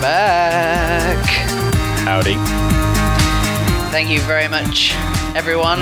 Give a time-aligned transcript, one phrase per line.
[0.00, 1.24] back.
[2.04, 2.34] Howdy.
[3.90, 4.94] Thank you very much,
[5.34, 5.80] everyone.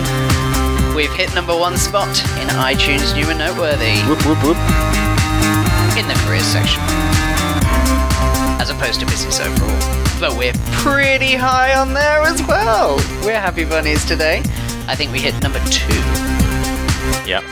[0.94, 2.08] We've hit number one spot
[2.40, 4.56] in iTunes New and Noteworthy Whoop, whoop, whoop.
[5.98, 6.80] in the careers section,
[8.60, 9.78] as opposed to business overall.
[10.18, 12.96] But we're pretty high on there as well.
[13.24, 14.38] We're happy bunnies today.
[14.88, 15.92] I think we hit number two
[17.28, 17.42] Yep.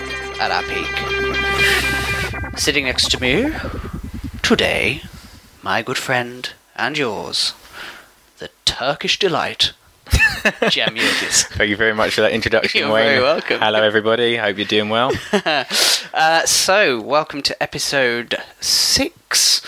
[0.40, 2.58] at our peak.
[2.58, 3.52] Sitting next to me
[4.42, 5.02] today,
[5.64, 7.54] my good friend and yours,
[8.36, 9.72] the Turkish delight,
[10.68, 11.46] Jem Yildiz.
[11.56, 13.06] Thank you very much for that introduction, You're Wayne.
[13.06, 13.60] very welcome.
[13.60, 14.36] Hello, everybody.
[14.36, 15.10] Hope you're doing well.
[16.12, 19.60] Uh, so, welcome to episode six,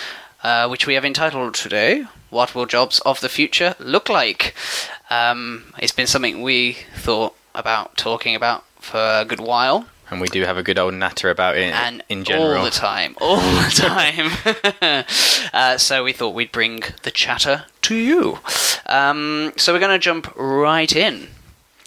[0.44, 4.54] uh, which we have entitled today What Will Jobs of the Future Look Like?
[5.10, 9.86] Um, it's been something we thought about talking about for a good while.
[10.10, 12.58] And we do have a good old natter about it and in general.
[12.58, 15.04] all the time, all the time.
[15.52, 18.38] uh, so we thought we'd bring the chatter to you.
[18.86, 21.28] Um, so we're going to jump right in.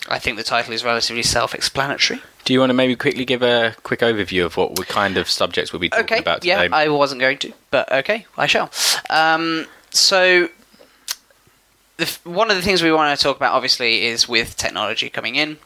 [0.10, 2.22] I think the title is relatively self-explanatory.
[2.46, 5.72] Do you want to maybe quickly give a quick overview of what kind of subjects
[5.72, 6.68] we'll be talking Okay, about yeah.
[6.72, 8.72] I wasn't going to, but okay, I shall.
[9.10, 10.50] Um, so.
[11.98, 15.36] The, one of the things we want to talk about, obviously, is with technology coming
[15.36, 15.58] in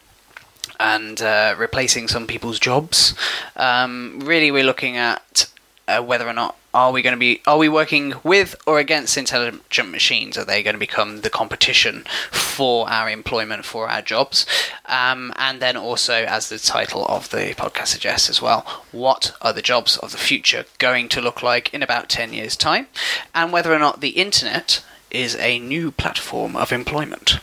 [0.83, 3.15] and uh, replacing some people's jobs.
[3.55, 5.49] Um, really, we're looking at
[5.87, 9.17] uh, whether or not are we going to be are we working with or against
[9.17, 10.37] intelligent machines?
[10.37, 14.45] Are they going to become the competition for our employment for our jobs?
[14.85, 18.61] Um, and then also, as the title of the podcast suggests as well,
[18.91, 22.57] what are the jobs of the future going to look like in about ten years'
[22.57, 22.87] time?
[23.33, 27.37] And whether or not the internet is a new platform of employment.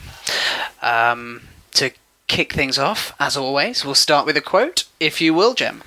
[0.83, 1.93] Um, to
[2.31, 5.83] kick things off, as always, we'll start with a quote, if you will, Jem.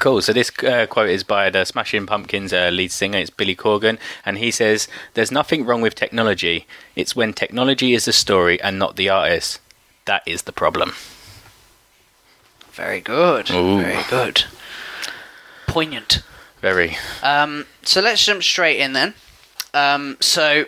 [0.00, 0.20] Cool.
[0.20, 3.18] So this uh, quote is by the Smashing Pumpkins uh, lead singer.
[3.18, 6.66] It's Billy Corgan, and he says, "There's nothing wrong with technology.
[6.94, 9.60] It's when technology is the story and not the artist.
[10.04, 10.92] That is the problem."
[12.72, 13.50] Very good.
[13.50, 13.80] Ooh.
[13.80, 14.44] Very good.
[15.66, 16.22] Poignant.
[16.60, 16.96] Very.
[17.22, 19.14] Um, so let's jump straight in then.
[19.74, 20.66] Um, so,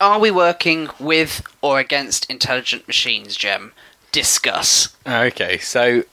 [0.00, 3.72] are we working with or against intelligent machines, Jem?
[4.12, 4.96] Discuss.
[5.06, 6.04] Okay, so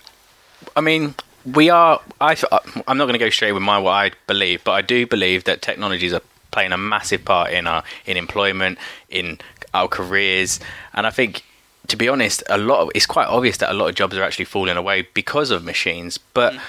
[0.75, 1.16] I mean,
[1.46, 2.01] we are.
[2.19, 4.81] I, uh, I'm not going to go straight with my what I believe, but I
[4.81, 8.78] do believe that technologies are playing a massive part in our in employment,
[9.09, 9.40] in
[9.74, 10.59] our careers,
[10.94, 11.44] and I think.
[11.90, 14.24] To be honest, a lot of it's quite obvious that a lot of jobs are
[14.24, 16.18] actually falling away because of machines.
[16.18, 16.59] But mm.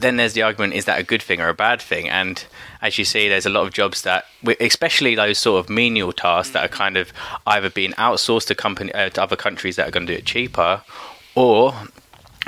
[0.00, 2.08] Then there's the argument: is that a good thing or a bad thing?
[2.08, 2.44] And
[2.82, 4.26] as you see, there's a lot of jobs that,
[4.60, 7.12] especially those sort of menial tasks, that are kind of
[7.46, 10.24] either being outsourced to company uh, to other countries that are going to do it
[10.24, 10.82] cheaper,
[11.34, 11.74] or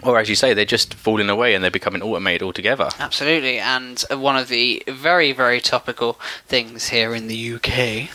[0.03, 2.89] or as you say, they're just falling away and they're becoming automated altogether.
[2.99, 8.11] Absolutely, and one of the very, very topical things here in the UK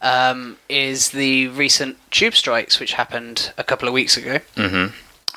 [0.00, 4.38] um, is the recent tube strikes, which happened a couple of weeks ago.
[4.56, 4.86] hmm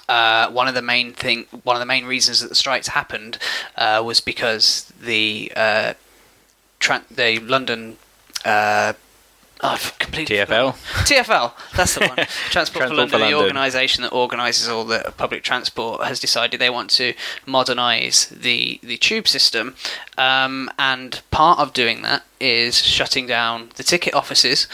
[0.09, 3.38] Uh, one of the main thing, one of the main reasons that the strikes happened
[3.78, 5.94] uh, was because the uh,
[6.80, 7.97] tra- the London.
[8.44, 8.94] Uh,
[9.62, 10.74] Oh, I've completely TFL?
[10.74, 10.74] forgotten.
[11.06, 12.16] TFL, that's the one.
[12.16, 16.62] Transport, for Transport for London, the organisation that organises all the public transport, has decided
[16.62, 17.14] they want to
[17.46, 19.75] modernise the the tube system,
[20.18, 24.66] um, and part of doing that is shutting down the ticket offices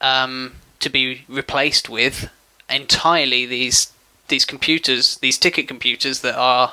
[0.00, 2.28] um, to be replaced with
[2.68, 3.92] entirely these
[4.32, 6.72] these computers, these ticket computers that are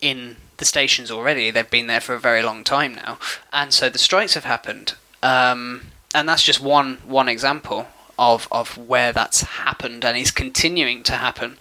[0.00, 1.50] in the stations already.
[1.50, 3.18] They've been there for a very long time now,
[3.52, 4.94] and so the strikes have happened.
[5.22, 11.02] Um, and that's just one one example of of where that's happened and is continuing
[11.02, 11.58] to happen.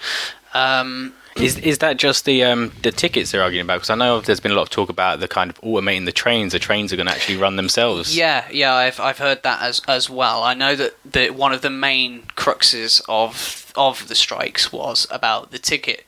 [0.54, 3.76] Um, Is is that just the um, the tickets they're arguing about?
[3.78, 6.12] Because I know there's been a lot of talk about the kind of automating the
[6.12, 6.52] trains.
[6.54, 8.16] The trains are going to actually run themselves.
[8.16, 10.44] yeah, yeah, I've I've heard that as as well.
[10.44, 15.52] I know that the one of the main cruxes of of the strikes was about
[15.52, 16.06] the ticket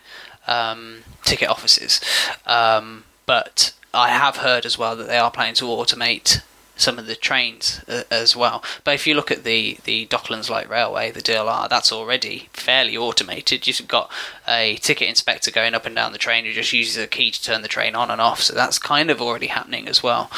[0.47, 1.99] um, ticket offices,
[2.45, 6.41] um, but I have heard as well that they are planning to automate
[6.75, 8.63] some of the trains uh, as well.
[8.83, 12.97] But if you look at the the Docklands Light Railway, the DLR, that's already fairly
[12.97, 13.67] automated.
[13.67, 14.11] You've got
[14.47, 17.41] a ticket inspector going up and down the train who just uses a key to
[17.41, 18.41] turn the train on and off.
[18.41, 20.29] So that's kind of already happening as well.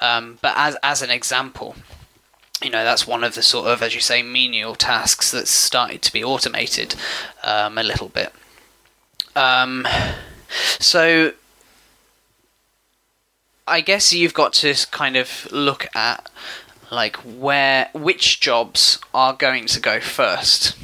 [0.00, 1.76] Um, but as as an example,
[2.62, 6.02] you know that's one of the sort of as you say menial tasks that's started
[6.02, 6.94] to be automated
[7.42, 8.32] um, a little bit.
[9.34, 9.86] Um,
[10.78, 11.32] so
[13.66, 16.30] I guess you've got to kind of look at
[16.90, 20.76] like where which jobs are going to go first.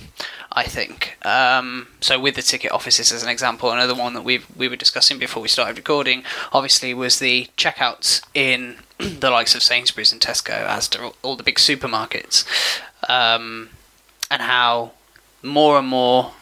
[0.54, 2.20] I think um, so.
[2.20, 5.42] With the ticket offices as an example, another one that we we were discussing before
[5.42, 10.88] we started recording, obviously, was the checkouts in the likes of Sainsbury's and Tesco, as
[10.88, 12.44] to all- the big supermarkets,
[13.08, 13.70] um,
[14.30, 14.92] and how
[15.42, 16.32] more and more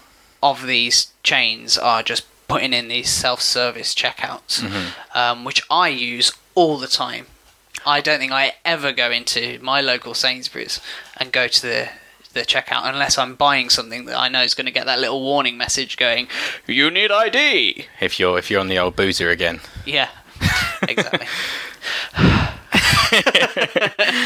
[0.42, 4.62] of these chains are just putting in these self-service checkouts,
[5.14, 7.26] um, which I use all the time.
[7.86, 10.80] I don't think I ever go into my local Sainsbury's
[11.16, 11.88] and go to the
[12.32, 15.20] the checkout unless I'm buying something that I know is going to get that little
[15.20, 16.28] warning message going,
[16.66, 20.10] "You need ID." If you're if you're on the old boozer again, Yeah,
[20.88, 21.26] exactly.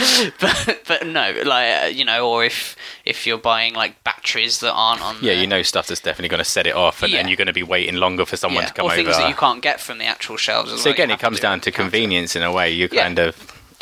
[0.41, 4.73] but but no, like uh, you know, or if if you're buying like batteries that
[4.73, 7.13] aren't on, yeah, the- you know stuff that's definitely going to set it off, and,
[7.13, 7.21] Yeah.
[7.21, 9.03] and you're going to be waiting longer for someone yeah, to come or over.
[9.03, 10.71] things that you can't get from the actual shelves.
[10.71, 12.71] So well, again, it comes do down to convenience in a way.
[12.71, 13.03] You Yeah.
[13.05, 13.37] kind of.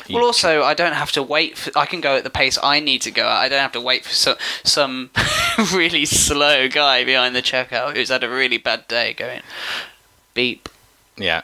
[0.09, 1.57] you- Well, also, I don't have to wait.
[1.59, 3.37] For, I can go at the pace I need to go at.
[3.41, 5.11] I don't have to wait for some some
[5.73, 9.43] really slow guy behind the checkout who's had a really bad day going
[10.35, 10.69] beep.
[11.17, 11.43] Yeah.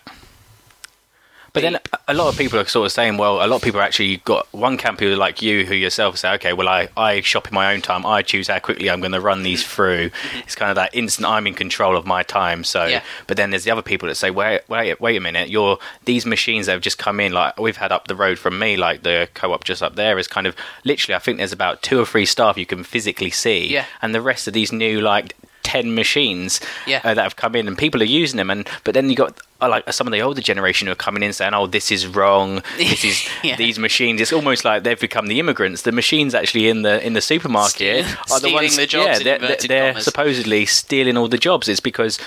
[1.62, 3.80] But then a lot of people are sort of saying, well, a lot of people
[3.80, 7.20] actually got one camp who are like you, who yourself say, okay, well, I, I
[7.20, 8.06] shop in my own time.
[8.06, 10.10] I choose how quickly I'm going to run these through.
[10.44, 12.64] It's kind of that instant I'm in control of my time.
[12.64, 13.02] So, Yeah.
[13.26, 15.48] but then there's the other people that say, wait, wait, wait a minute.
[15.50, 17.32] You're these machines that have just come in.
[17.32, 20.28] Like we've had up the road from me, like the co-op just up there is
[20.28, 21.14] kind of literally.
[21.14, 23.84] I think there's about two or three staff you can physically see, Yeah.
[24.02, 25.34] and the rest of these new like.
[25.68, 27.00] 10 machines Yeah.
[27.04, 29.38] uh, that have come in and people are using them and but then you got
[29.60, 32.06] uh, like some of the older generation who are coming in saying oh this is
[32.06, 33.56] wrong this is Yeah.
[33.56, 37.12] these machines it's almost like they've become the immigrants the machines actually in the in
[37.12, 41.16] the supermarket Steal- are the stealing ones the jobs yeah they're, they're, they're supposedly stealing
[41.18, 42.18] all the jobs it's because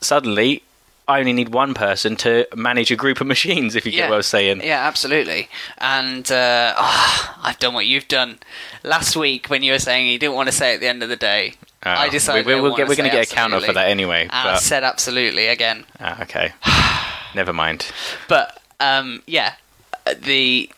[0.00, 0.62] suddenly
[1.08, 4.14] I only need one person to manage a group of machines if you get what
[4.14, 5.48] I was saying Yeah, absolutely.
[5.78, 8.38] And uh, ah, I've done what you've done
[8.82, 11.08] last week when you were saying you didn't want to say at the end of
[11.08, 11.54] the day.
[11.86, 13.88] Uh, I decided we, I we'll get, we're going to get a counter for that
[13.88, 15.84] anyway I but, said absolutely again.
[16.00, 16.52] ah, okay.
[17.36, 17.92] Never mind.
[18.28, 19.54] But um, yeah,
[20.18, 20.68] the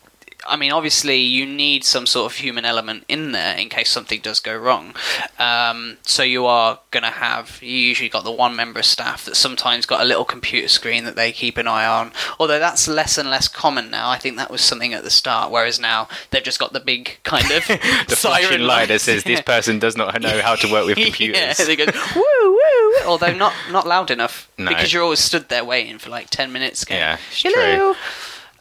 [0.49, 4.19] I mean, obviously, you need some sort of human element in there in case something
[4.21, 4.95] does go wrong.
[5.37, 9.25] Um, so you are going to have you usually got the one member of staff
[9.25, 12.11] that sometimes got a little computer screen that they keep an eye on.
[12.39, 14.09] Although that's less and less common now.
[14.09, 17.19] I think that was something at the start, whereas now they've just got the big
[17.23, 17.65] kind of
[18.07, 21.59] the flashing light that says this person does not know how to work with computers
[21.59, 21.85] yeah, they go
[22.15, 22.95] woo woo.
[23.05, 24.69] Although not not loud enough No.
[24.69, 26.83] because you're always stood there waiting for like ten minutes.
[26.85, 27.95] Going, Yeah, Hello.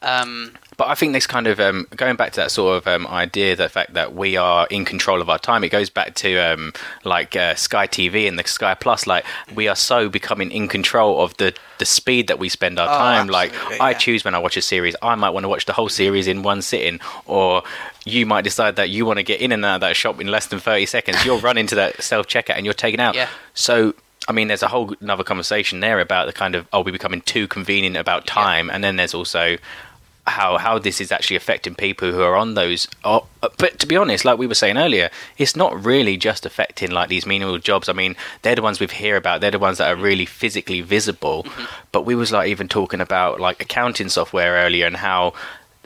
[0.02, 3.06] Um, But I think this kind of um, going back to that sort of um,
[3.08, 6.38] idea, the fact that we are in control of our time, it goes back to
[6.38, 6.72] um,
[7.04, 9.04] like uh, Sky TV and the Sky Plus.
[9.04, 12.88] Like we are so becoming in control of the the speed that we spend our
[12.88, 13.26] Oh, time.
[13.26, 15.72] Like absolutely, I choose when I watch a series, I might want to watch the
[15.72, 17.64] whole series in one sitting, or
[18.06, 20.28] you might decide that you want to get in and out of that shop in
[20.28, 21.24] less than thirty seconds.
[21.24, 23.16] You'll run into that self checkout and you're taken out.
[23.16, 23.28] Yeah.
[23.52, 23.94] So.
[24.26, 27.22] I mean, there's a whole another conversation there about the kind of are we becoming
[27.22, 29.56] too convenient about time, and then there's also
[30.28, 32.88] how how this is actually affecting people who are on those.
[33.04, 36.90] Oh, but to be honest, like we were saying earlier, it's not really just affecting
[36.90, 37.88] like these menial jobs.
[37.88, 39.40] I mean, they're the ones we hear about.
[39.40, 41.44] They're the ones that are really physically visible.
[41.44, 41.64] Mm-hmm.
[41.92, 45.32] But we was like even talking about like accounting software earlier and how.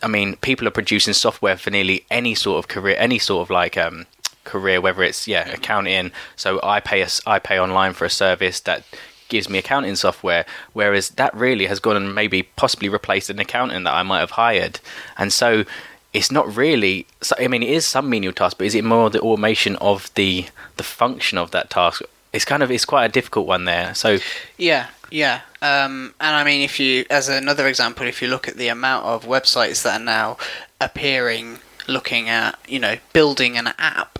[0.04, 3.50] I mean, people are producing software for nearly any sort of career, any sort of
[3.50, 4.06] like um,
[4.42, 5.54] career, whether it's yeah mm-hmm.
[5.54, 6.12] accounting.
[6.36, 8.84] So I pay a I pay online for a service that
[9.32, 13.84] gives me accounting software, whereas that really has gone and maybe possibly replaced an accountant
[13.84, 14.78] that I might have hired,
[15.18, 15.64] and so
[16.12, 17.06] it's not really.
[17.38, 20.46] I mean, it is some menial task, but is it more the automation of the
[20.76, 22.02] the function of that task?
[22.32, 23.94] It's kind of it's quite a difficult one there.
[23.94, 24.18] So
[24.56, 25.40] Yeah, yeah.
[25.60, 29.04] Um, and I mean, if you, as another example, if you look at the amount
[29.06, 30.36] of websites that are now
[30.80, 34.18] appearing looking at, you know, building an app,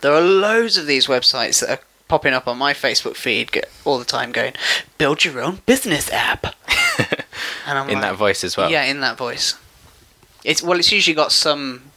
[0.00, 3.96] there are loads of these websites that are popping up on my Facebook feed all
[3.96, 4.52] the time going,
[4.98, 6.44] build your own business app.
[7.66, 8.68] and I'm in like, that voice as well.
[8.68, 9.56] Yeah, in that voice.
[10.42, 11.92] It's well, it's usually got some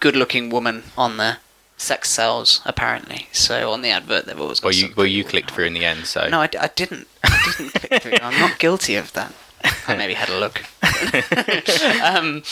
[0.00, 1.38] good-looking woman on there.
[1.76, 3.28] Sex sells, apparently.
[3.32, 4.68] So on the advert, they've always got.
[4.68, 7.06] Well, you well you clicked through in the end, so no, I didn't.
[7.22, 8.12] I didn't click through.
[8.22, 9.34] I'm not guilty of that.
[9.86, 10.62] I maybe had a look.
[12.02, 12.42] um,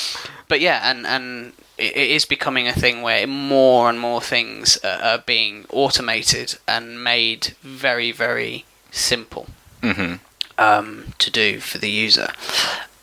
[0.49, 5.19] but yeah, and and it, is becoming a thing where more and more things are,
[5.19, 9.47] being automated and made very very simple
[9.81, 10.15] hmm
[10.59, 12.29] um, to do for the user.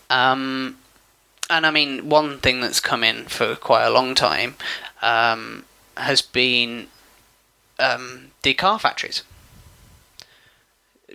[0.10, 0.78] Um,
[1.50, 4.56] and I mean, one thing that's come in for quite a long time
[5.02, 5.66] um,
[5.98, 6.88] has been
[7.80, 9.24] um, the car factories.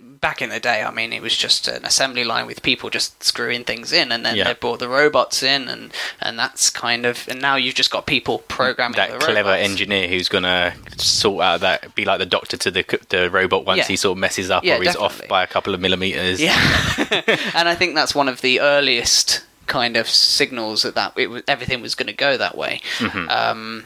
[0.01, 3.23] Back in the day, I mean, it was just an assembly line with people just
[3.23, 4.45] screwing things in, and then Yeah.
[4.45, 7.27] they brought the robots in, and, and that's kind of.
[7.29, 9.69] And now you've just got people programming that the clever robots.
[9.69, 13.77] engineer who's gonna sort out that be like the doctor to the the robot once
[13.77, 13.87] Yeah.
[13.87, 16.41] he sort of messes up Yeah, or he's off by a couple of millimeters.
[16.41, 16.57] Yeah,
[17.53, 21.43] and I think that's one of the earliest kind of signals that that it was,
[21.47, 22.81] everything was going to go that way.
[22.99, 23.29] Mm-hmm.
[23.29, 23.83] Um,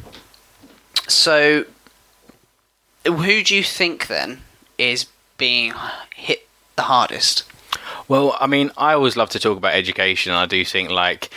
[1.07, 1.65] so,
[3.05, 4.41] who do you think then
[4.77, 5.05] is
[5.39, 5.73] being
[6.15, 7.43] hit the hardest?
[8.07, 10.33] Well, I mean, I always love to talk about education.
[10.33, 11.31] I do think like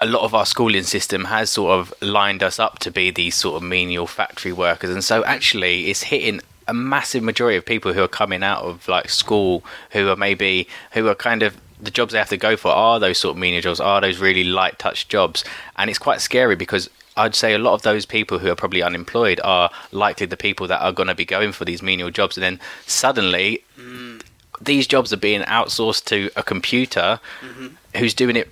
[0.00, 3.34] a lot of our schooling system has sort of lined us up to be these
[3.34, 7.92] sort of menial factory workers, and so actually it's hitting a massive majority of people
[7.92, 11.90] who are coming out of like school who are maybe who are kind of the
[11.90, 14.44] jobs they have to go for are those sort of menial jobs, are those really
[14.44, 15.44] light touch jobs,
[15.76, 18.82] and it's quite scary because I'd say a lot of those people who are probably
[18.82, 22.36] unemployed are likely the people that are going to be going for these menial jobs,
[22.36, 24.22] and then suddenly mm.
[24.60, 27.68] these jobs are being outsourced to a computer mm-hmm.
[27.96, 28.48] who's doing it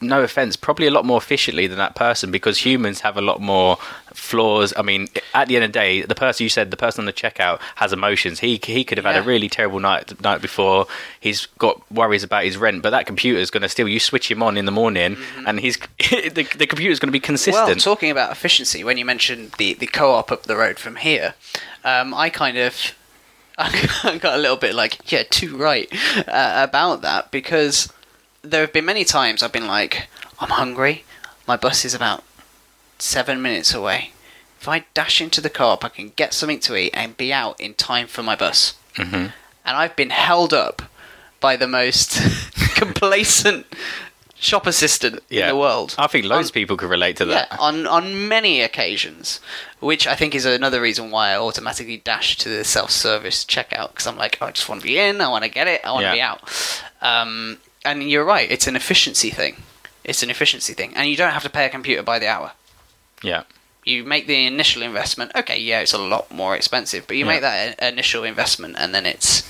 [0.00, 3.40] no offense probably a lot more efficiently than that person because humans have a lot
[3.40, 3.76] more
[4.12, 4.72] flaws.
[4.76, 7.06] I mean at the end of the day the person you said the person on
[7.06, 8.40] the checkout has emotions.
[8.40, 10.86] He he could have had a really terrible night night before.
[11.18, 14.30] He's got worries about his rent but that computer is going to still you switch
[14.30, 15.16] him on in the morning
[15.46, 17.66] and he's the, the computer's going to be consistent.
[17.66, 21.34] Well, talking about efficiency, when you mentioned the, the co-op up the road from here,
[21.84, 22.94] um, I kind of
[23.58, 25.88] I got a little bit like, yeah, too right
[26.26, 27.92] uh, about that because
[28.42, 31.04] there have been many times I've been like, I'm hungry,
[31.46, 32.24] my bus is about
[32.98, 34.12] seven minutes away.
[34.60, 37.58] If I dash into the co-op, I can get something to eat and be out
[37.60, 38.74] in time for my bus.
[38.96, 39.32] hmm And
[39.64, 40.82] I've been held up
[41.40, 42.18] by the most
[42.74, 43.66] complacent
[44.34, 45.42] shop assistant Yeah.
[45.42, 45.94] in the world.
[45.98, 49.40] i think loads On- of people could relate to that yeah, on on many occasions,
[49.80, 54.06] which I think is another reason why I automatically dash to the self-service checkout because
[54.06, 56.02] I'm like, I just want to be in, I want to get it, I want
[56.04, 56.14] to Yeah.
[56.14, 56.82] be out.
[57.02, 59.56] Um, and you're right, it's an efficiency thing.
[60.04, 62.52] It's an efficiency thing, and you don't have to pay a computer by the hour.
[63.22, 63.42] yeah
[63.84, 65.32] You make the initial investment.
[65.34, 67.32] Okay, yeah, it's a lot more expensive, but you Yeah.
[67.32, 69.42] make that initial investment, and then it's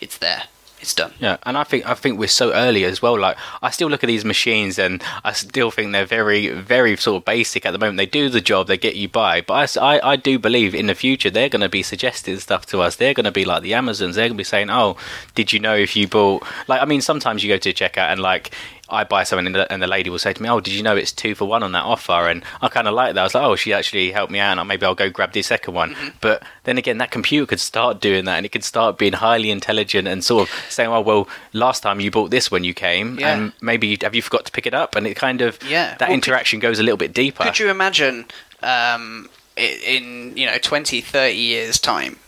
[0.00, 0.44] it's there,
[0.80, 1.12] it's done.
[1.18, 3.18] Yeah, and I think I think we're so early as well.
[3.18, 7.20] Like I still look at these machines, and I still think they're very, very sort
[7.20, 7.98] of basic at the moment.
[7.98, 9.42] They do the job, they get you by.
[9.42, 12.66] But I, I, I do believe in the future they're going to be suggesting stuff
[12.66, 12.96] to us.
[12.96, 14.16] They're going to be like the Amazons.
[14.16, 14.96] They're going to be saying, "Oh,
[15.34, 18.10] did you know if you bought?" Like I mean, sometimes you go to a checkout
[18.10, 18.54] and like.
[18.90, 20.82] I buy something and the, and the lady will say to me, "Oh, did you
[20.82, 23.20] know it's two for one on that offer?" And I kind of like that.
[23.20, 25.42] I was like, "Oh, she actually helped me out, and maybe I'll go grab the
[25.42, 28.98] second one." But then again, that computer could start doing that, and it could start
[28.98, 32.64] being highly intelligent and sort of saying, "Oh, well, last time you bought this when
[32.64, 33.34] you came, Yeah.
[33.34, 35.94] and maybe have you forgot to pick it up?" And it kind of Yeah.
[35.98, 37.44] that Well, interaction goes a little bit deeper.
[37.44, 38.26] Could you imagine
[38.62, 42.18] um, in you know 20, 30 years time,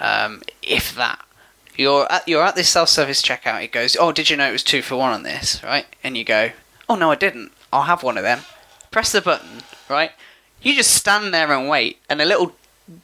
[0.00, 1.20] um, if that
[1.80, 4.62] you're at you're at this self-service checkout, it goes, oh, did you know it was
[4.62, 5.86] two for one on this, right?
[6.04, 6.50] And you go,
[6.88, 7.52] oh no, I didn't.
[7.72, 8.40] I'll have one of them.
[8.90, 10.12] Press the button, right?
[10.62, 12.54] You just stand there and wait, and a little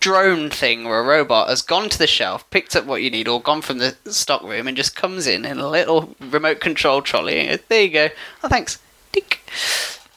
[0.00, 3.28] drone thing or a robot has gone to the shelf, picked up what you need,
[3.28, 7.00] or gone from the stock room and just comes in in a little remote control
[7.02, 7.58] trolley.
[7.68, 8.08] There you go.
[8.42, 8.78] Oh, thanks.
[9.12, 9.40] Dink.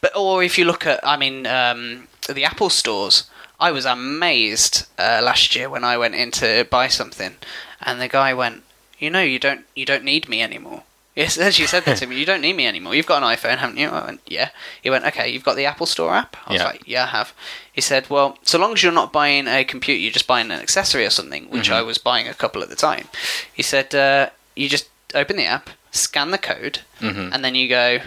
[0.01, 4.85] But or if you look at, I mean, um, the Apple stores, I was amazed
[4.97, 7.35] uh, last year when I went in to buy something,
[7.81, 8.63] and the guy went,
[8.99, 10.83] "You know, you don't, you don't need me anymore."
[11.15, 12.95] Yes, as you said that to me, you don't need me anymore.
[12.95, 13.89] You've got an iPhone, haven't you?
[13.89, 14.51] I went, yeah.
[14.81, 15.27] He went, okay.
[15.27, 16.37] You've got the Apple Store app.
[16.45, 16.67] I was Yeah.
[16.67, 17.33] like, yeah, I have.
[17.73, 20.61] He said, well, so long as you're not buying a computer, you're just buying an
[20.61, 21.73] accessory or something, which Mm-hmm.
[21.73, 23.07] I was buying a couple at the time.
[23.53, 27.33] He said, uh, you just open the app, scan the code, Mhm.
[27.33, 27.99] and then you go,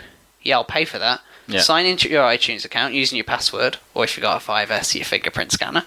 [0.43, 1.21] yeah, I'll pay for that.
[1.49, 1.61] Yeah.
[1.61, 5.05] Sign into your iTunes account using your password, or if you've got a 5S, your
[5.05, 5.85] fingerprint scanner.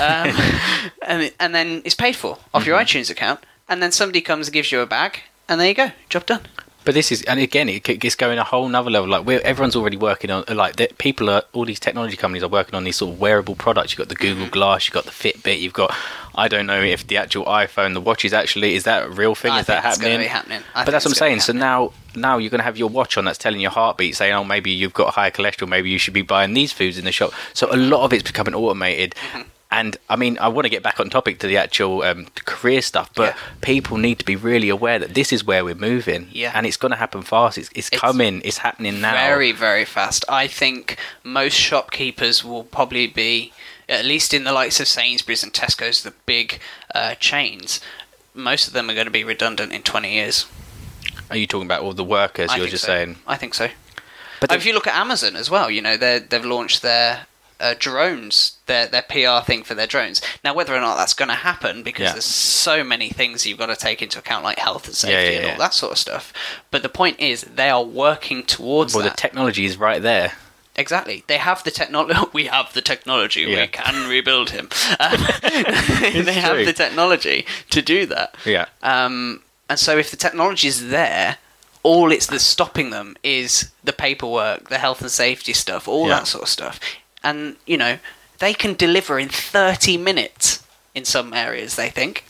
[0.00, 0.36] Um,
[1.06, 2.98] and, and then it's paid for off your Mm-hmm.
[2.98, 3.40] iTunes account.
[3.68, 6.42] And then somebody comes and gives you a bag, and there you go, job done.
[6.86, 9.10] But this is, and again, it, it's going a whole nother level.
[9.10, 12.48] Like we're, everyone's already working on, like the, people are, all these technology companies are
[12.48, 13.90] working on these sort of wearable products.
[13.90, 15.92] You've got the Google Glass, you've got the Fitbit, you've got,
[16.36, 19.34] I don't know if the actual iPhone, the watch is actually, is that a real
[19.34, 19.50] thing?
[19.50, 20.26] I is that think it's gonna happening?
[20.28, 20.62] be happening.
[20.76, 21.40] But that's what I'm saying.
[21.40, 24.32] So now, now you're going to have your watch on that's telling your heartbeat, saying,
[24.32, 25.68] "Oh, maybe you've got higher cholesterol.
[25.68, 28.22] Maybe you should be buying these foods in the shop." So a lot of it's
[28.22, 29.14] becoming automated.
[29.32, 29.48] Mm-hmm.
[29.70, 32.80] And I mean, I want to get back on topic to the actual um, career
[32.80, 33.40] stuff, but Yeah.
[33.62, 36.52] people need to be really aware that this is where we're moving, Yeah.
[36.54, 37.58] and it's going to happen fast.
[37.58, 38.42] It's, it's, It's coming.
[38.44, 39.12] It's happening now.
[39.12, 40.24] Very, very fast.
[40.28, 43.52] I think most shopkeepers will probably be,
[43.88, 46.60] at least in the likes of Sainsbury's and Tesco's, the big
[46.94, 47.80] uh, chains.
[48.34, 50.46] Most of them are going to be redundant in 20 years.
[51.28, 52.50] Are you talking about all the workers?
[52.50, 52.92] I you're just so.
[52.92, 53.68] saying, I think so.
[54.40, 57.26] but if you look at Amazon as well, you know they they've launched their
[57.60, 60.20] uh, drones, their their PR thing for their drones.
[60.44, 62.12] Now, whether or not that's going to happen, because Yeah.
[62.12, 65.30] there's so many things you've got to take into account, like health and safety Yeah,
[65.30, 66.32] yeah, and all that sort of stuff.
[66.70, 69.16] But the point is, they are working towards well, the that.
[69.18, 70.32] technology is right there.
[70.78, 71.24] Exactly.
[71.26, 72.20] They have the technology.
[72.34, 73.40] We have the technology.
[73.42, 73.62] Yeah.
[73.62, 74.68] We can rebuild him.
[75.00, 78.34] They have the technology to do that.
[78.44, 78.66] Yeah.
[78.82, 81.38] Um, and so if the technology is there,
[81.82, 86.16] all it's that's stopping them is the paperwork, the health and safety stuff, all Yeah.
[86.18, 86.78] that sort of stuff.
[87.28, 87.98] And you know,
[88.38, 90.62] they can deliver in 30 minutes
[90.94, 91.74] in some areas.
[91.76, 92.24] They think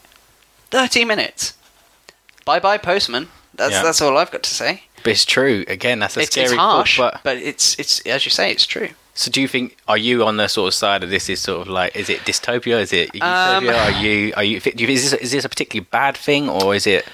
[0.70, 1.54] 30 minutes.
[2.44, 3.28] Bye bye postman.
[3.54, 3.82] That's Yeah.
[3.82, 4.84] that's all I've got to say.
[5.02, 5.64] But it's true.
[5.68, 8.50] Again, that's a It's, scary it's thought, harsh, but but it's it's as you say,
[8.50, 8.90] it's true.
[9.14, 11.60] So do you think are you on the sort of side of this is sort
[11.62, 12.80] of like is it dystopia?
[12.80, 16.48] Is it Um, are you are you, is this is this a particularly bad thing
[16.48, 17.04] or is it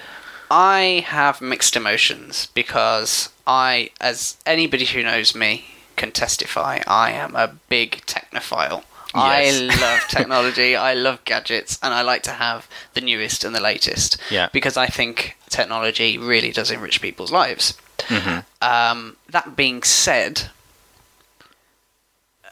[0.50, 5.64] I have mixed emotions because I, as anybody who knows me
[5.96, 8.84] can testify, I am a big technophile.
[9.14, 13.60] I love technology, I love gadgets, and I like to have the newest and the
[13.60, 14.16] latest.
[14.30, 14.48] Yeah.
[14.52, 17.74] Because I think technology really does enrich people's lives.
[17.98, 18.40] Mm-hmm.
[18.62, 20.44] Um, that being said,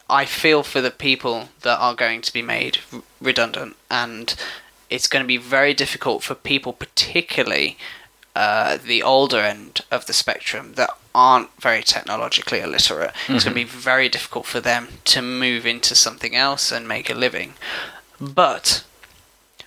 [0.09, 4.35] I feel for the people that are going to be made r- redundant, and
[4.91, 7.79] it's going to be very difficult for people, particularly
[8.35, 13.13] uh, the older end of the spectrum, that aren't very technologically illiterate.
[13.29, 13.55] It's going to mm-hmm.
[13.55, 17.55] be very difficult for them to move into something else and make a living.
[18.21, 18.85] But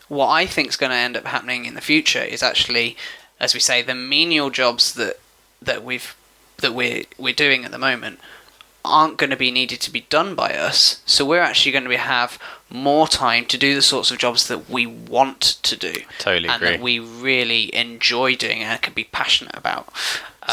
[0.08, 2.96] what I think is going to end up happening in the future is actually,
[3.40, 5.20] as we say, the menial jobs that
[5.62, 6.16] that we've
[6.58, 8.20] that we're we're doing at the moment
[8.86, 11.02] aren't going to be needed to be done by us.
[11.06, 12.38] So we're actually going to be, have
[12.74, 16.62] more time to do the sorts of jobs that we want to do, Totally and
[16.62, 16.72] agree.
[16.76, 19.88] that we really enjoy doing and can be passionate about.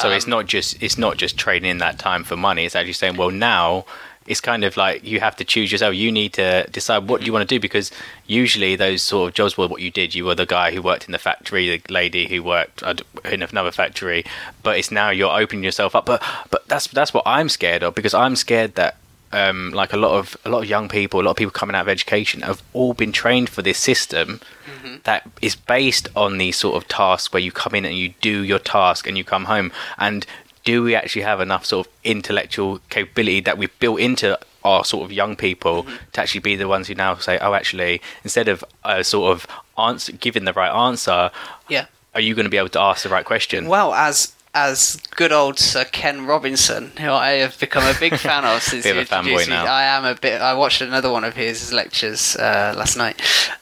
[0.00, 2.65] So it's Um, not just it's not just trading in that time for money.
[2.67, 3.87] It's actually saying, well, now
[4.27, 5.95] it's kind of like you have to choose yourself.
[5.97, 7.91] You need to decide what you want to do because
[8.29, 10.15] usually those sort of jobs were what you did.
[10.15, 12.83] You were the guy who worked in the factory, the lady who worked
[13.25, 14.25] in another factory.
[14.62, 16.07] But it's now you're opening yourself up.
[16.07, 18.97] But but that's that's what I'm scared of because I'm scared that.
[19.32, 21.76] Um, like a lot of a lot of young people, a lot of people coming
[21.76, 24.40] out of education have all been trained for this system
[25.04, 28.42] that is based on these sort of tasks where you come in and you do
[28.42, 29.72] your task and you come home.
[29.99, 30.26] And
[30.64, 35.04] do we actually have enough sort of intellectual capability that we've built into our sort
[35.04, 38.64] of young people to actually be the ones who now say, oh, actually, instead of
[38.84, 39.47] uh, sort of
[39.78, 41.30] answer, giving the right answer,
[41.69, 41.86] yeah.
[42.14, 43.69] are you going to be able to ask the right question?
[43.69, 48.45] Well, as as good old Sir Ken Robinson, who I have become a big fan
[48.45, 49.54] of since he of a fanboy introduced me.
[49.54, 49.65] now.
[49.67, 50.41] I am a bit.
[50.41, 53.21] I watched another one of his lectures uh, last night.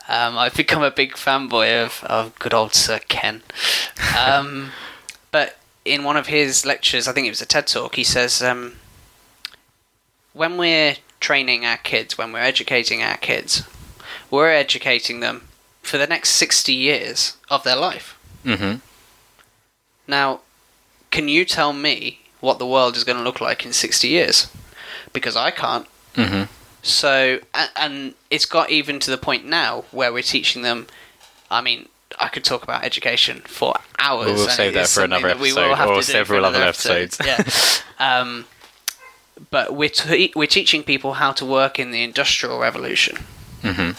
[0.08, 3.42] Um, I've become a big fanboy of, of good old Sir Ken.
[4.18, 4.70] Um,
[5.30, 8.42] but in one of his lectures, I think it was a TED talk, he says,
[8.42, 8.76] um,
[10.32, 13.62] when we're training our kids, when we're educating our kids,
[14.30, 15.48] we're educating them
[15.82, 18.18] for the next 60 years of their life.
[18.44, 18.74] hmm
[20.06, 20.40] Now,
[21.10, 24.48] can you tell me what the world is going to look like in 60 years?
[25.12, 25.86] Because I can't.
[26.14, 26.44] hmm
[26.82, 30.86] So, and, and it's got even to the point now where we're teaching them.
[31.50, 31.88] I mean,
[32.20, 34.26] I could talk about education for hours.
[34.26, 37.18] We'll save it that for another we will episode, have or several other episodes.
[37.24, 37.42] Yeah.
[37.98, 38.44] um,
[39.50, 43.16] but we're te- we're teaching people how to work in the industrial revolution
[43.62, 43.90] hmm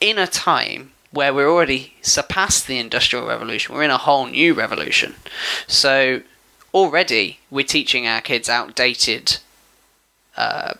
[0.00, 3.74] in a time where we're already surpassed the industrial revolution.
[3.74, 5.14] We're in a whole new revolution.
[5.68, 6.22] So
[6.72, 9.38] already we're teaching our kids outdated
[10.36, 10.74] uh,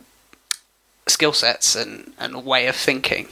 [1.06, 3.28] skill sets and, and way of thinking.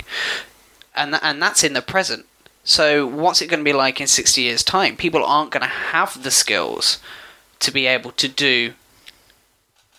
[0.95, 2.27] And, tha- and that's in the present.
[2.63, 4.97] So what's it going to be like in 60 years' time?
[4.97, 7.01] People aren't going to have the skills
[7.59, 8.75] to be able to do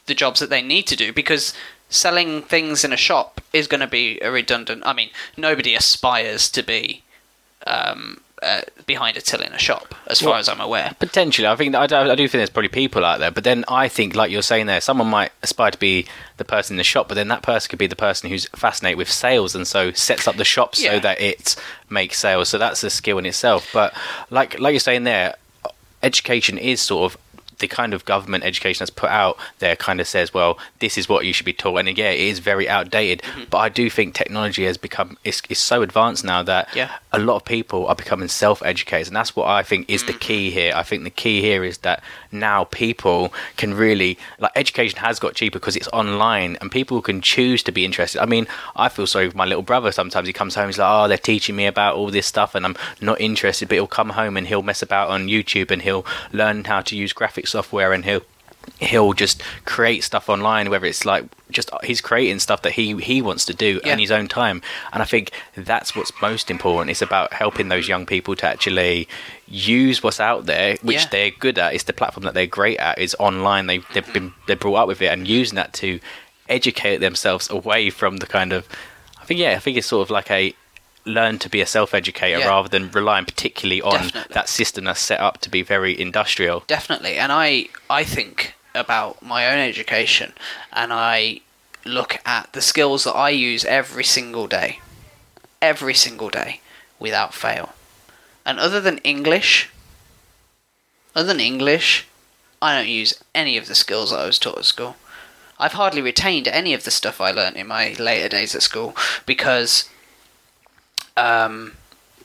[0.06, 1.54] the jobs that they need to do because
[1.94, 4.84] selling things in a shop is going to be a redundant.
[4.86, 7.04] I mean, nobody aspires to be
[7.68, 10.96] um, uh, behind a till in a shop, as far Well- as I'm aware.
[11.00, 13.64] Potentially, I think I do, I do think there's probably people out there, but then
[13.70, 16.06] I think, like you're saying there, someone might aspire to be
[16.38, 18.98] the person in the shop, but then that person could be the person who's fascinated
[18.98, 21.56] with sales and so sets up the shop so that it
[21.90, 22.50] makes sales.
[22.50, 23.70] So that's a skill in itself.
[23.72, 23.94] But
[24.30, 25.36] like like you're saying there,
[26.02, 27.18] education is sort of
[27.64, 31.08] the kind of government education that's put out there kind of says, well, this is
[31.08, 31.78] what you should be taught.
[31.78, 33.22] And yeah, it is very outdated.
[33.22, 33.44] Mm-hmm.
[33.50, 36.92] But I do think technology has become is, is so advanced now that Yeah.
[37.14, 40.50] a lot of people are becoming self-educated and that's what i think is the key
[40.52, 45.20] here i think the key here is that now people can really like education has
[45.20, 48.22] got cheaper because it's online and people can choose to be interested.
[48.22, 50.28] I mean i feel sorry for my little brother sometimes.
[50.28, 52.76] He comes home he's like oh they're teaching me about all this stuff and i'm
[53.02, 56.64] not interested but he'll come home and he'll mess about on youtube and he'll learn
[56.64, 58.22] how to use graphic software and he'll
[58.80, 62.96] he'll just create stuff online whether it's like just uh, he's creating stuff that he
[62.98, 63.94] he wants to do Yeah.
[63.94, 64.62] in his own time.
[64.92, 66.90] And i think that's what's most important.
[66.92, 69.08] It's about helping those young people to actually
[69.48, 71.08] use what's out there which Yeah.
[71.12, 71.74] they're good at.
[71.76, 72.98] It's the platform that they're great at.
[73.00, 73.68] Is online.
[73.68, 76.00] They, they've been they're brought up with it and using that to
[76.50, 78.68] educate themselves away from the kind of
[79.22, 80.54] i think yeah i think it's sort of like a
[81.06, 82.48] learn to be a self-educator Yeah.
[82.48, 84.34] rather than relying particularly on Definitely.
[84.34, 86.64] that system that's set up to be very industrial.
[86.68, 90.34] definitely and i i think about my own education
[90.72, 91.42] and i
[91.86, 94.80] look at the skills that i use every single day
[95.62, 96.62] every single day
[97.00, 97.74] without fail
[98.46, 99.70] and other than english
[101.16, 102.08] other than english
[102.62, 104.96] i don't use any of the skills that i was taught at school
[105.60, 108.96] i've hardly retained any of the stuff i learnt in my later days at school
[109.26, 109.90] because
[111.18, 111.74] um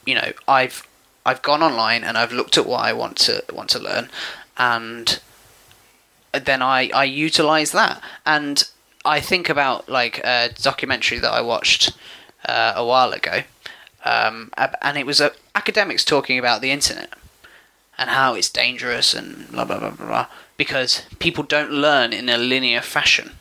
[0.07, 0.89] you know i've
[1.29, 4.09] I've gone online and I've looked at what I want to want to learn,
[4.57, 5.21] and
[6.33, 8.03] then I I utilize that.
[8.25, 8.65] And
[9.05, 11.93] I think about like a documentary that I watched
[12.49, 13.43] uh, a while ago,
[14.07, 15.21] um, and it was
[15.55, 17.13] academics talking about the internet
[17.99, 22.31] and how it's dangerous and blah blah blah blah, blah because people don't learn in
[22.31, 23.33] a linear fashion.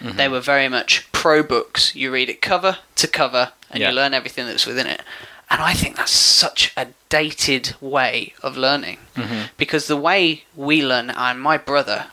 [0.00, 0.32] They mm-hmm.
[0.32, 1.94] were very much pro books.
[1.94, 3.88] You read it cover to cover, and Yeah.
[3.90, 5.02] you learn everything that's within it.
[5.50, 9.46] And I think that's such a dated way of learning mm-hmm.
[9.56, 12.06] because the way we learn, and my brother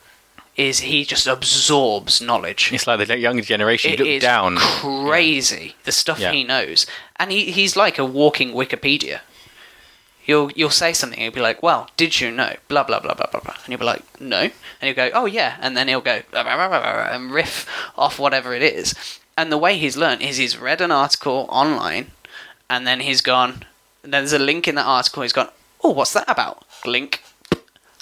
[0.56, 2.72] is he just absorbs knowledge.
[2.72, 4.56] It's like the younger generation It look is down.
[4.58, 6.32] crazy the stuff Yeah.
[6.32, 6.86] he knows,
[7.18, 9.20] and he, he's like a walking Wikipedia.
[10.26, 13.28] You'll you'll say something, he'll be like, "Well, did you know?" Blah blah blah blah
[13.32, 16.02] blah blah, and you'll be like, "No," and he'll go, "Oh yeah," and then he'll
[16.02, 18.96] go blah, blah, blah, blah, and riff off whatever it is.
[19.38, 22.12] And the way he's learned is he's read an article online,
[22.70, 23.66] and then he's gone.
[24.02, 25.24] There's a link in that article.
[25.24, 25.50] He's gone.
[25.84, 26.66] Oh, what's that about?
[26.86, 27.22] Link.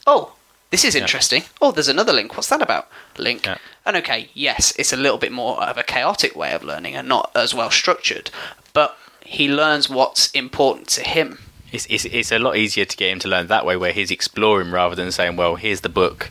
[0.06, 0.34] Oh,
[0.74, 1.44] this is interesting.
[1.62, 2.36] Oh, there's another link.
[2.36, 2.88] What's that about?
[3.18, 3.46] Link.
[3.46, 3.58] Yeah.
[3.86, 7.08] And okay, yes, it's a little bit more of a chaotic way of learning and
[7.08, 8.32] not as well structured,
[8.74, 11.40] but he learns what's important to him.
[11.74, 14.12] It's, it's it's a lot easier to get him to learn that way, where he's
[14.12, 16.30] exploring rather than saying, "Well, here's the book."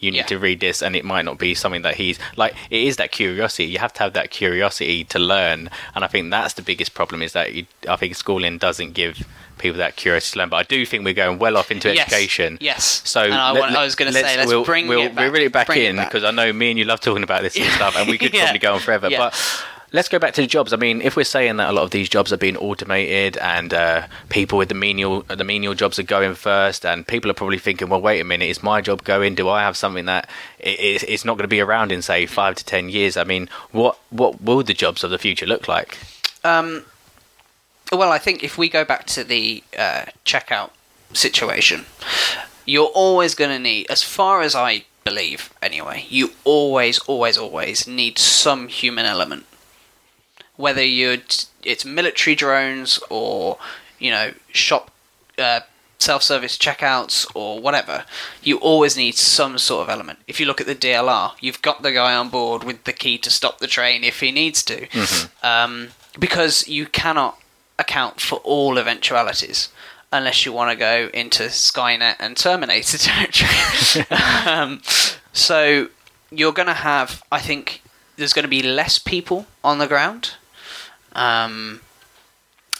[0.00, 0.26] You need Yeah.
[0.34, 2.54] to read this, and it might not be something that he's like.
[2.70, 3.66] It is that curiosity.
[3.66, 7.22] You have to have that curiosity to learn, and I think that's the biggest problem.
[7.22, 9.24] Is that you, I think schooling doesn't give
[9.58, 10.48] people that curiosity to learn.
[10.48, 12.58] But I do think we're going well off into Yes, education.
[12.60, 13.02] yes.
[13.04, 15.30] So And I let- I was gonna say, let's we'll, bring we'll, it back.
[15.32, 17.56] We'll it back Bring in because I know me and you love talking about this
[17.56, 18.42] of stuff, and we could Yeah.
[18.46, 19.08] probably go on forever.
[19.08, 19.18] Yeah.
[19.18, 20.72] But let's go back to the jobs.
[20.72, 23.72] I mean, if we're saying that a lot of these jobs are being automated and
[23.74, 27.58] uh, people with the menial the menial jobs are going first, and people are probably
[27.58, 29.34] thinking, well, wait a minute, is my job going?
[29.34, 30.28] Do I have something that
[30.60, 33.16] is i- is it's not going to be around in say five to ten years?
[33.16, 35.98] I mean, what what will the jobs of the future look like?
[36.44, 36.84] Um,
[37.92, 40.70] well, I think if we go back to the uh, checkout
[41.12, 41.84] situation,
[42.64, 47.86] you're always going to need, as far as I believe anyway, you always, always, always
[47.86, 49.44] need some human element.
[50.62, 51.18] Whether you're,
[51.62, 53.58] it's military drones or,
[53.98, 54.90] you know, shop,
[55.38, 55.60] uh,
[55.98, 58.04] self-service checkouts or whatever,
[58.42, 60.18] you always need some sort of element.
[60.26, 63.18] If you look at the DLR, you've got the guy on board with the key
[63.18, 64.86] to stop the train if he needs to,
[65.42, 67.38] um, because you cannot
[67.78, 69.68] account for all eventualities
[70.12, 74.06] unless you want to go into Skynet and Terminator territory.
[74.46, 74.82] um,
[75.32, 75.88] so
[76.30, 77.82] you're going to have, I think,
[78.16, 80.34] there's going to be less people on the ground.
[81.14, 81.80] Um,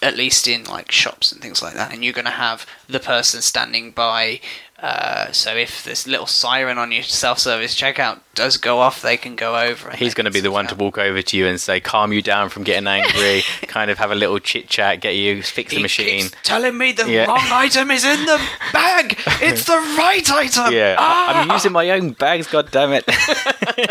[0.03, 3.01] at least in like shops and things like that, and you're going to have the
[3.01, 4.40] person standing by.
[4.81, 9.37] Uh, so if this little siren on your self-service checkout does go off, they can
[9.37, 9.90] go over.
[9.90, 12.23] He's going to be the one to walk over to you and say, calm you
[12.23, 15.81] down from getting angry, kind of have a little chit chat, get you fix the
[15.83, 16.27] machine.
[16.42, 17.27] telling me the Yeah.
[17.27, 18.40] wrong item is in the
[18.73, 19.18] bag.
[19.40, 20.73] It's the right item.
[20.73, 21.55] Yeah, I- I'm Ah!
[21.55, 22.47] using my own bags.
[22.47, 23.05] God damn it!